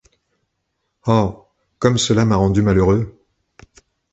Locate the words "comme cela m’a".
1.77-2.35